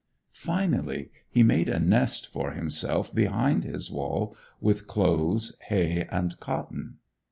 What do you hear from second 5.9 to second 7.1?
and cotton.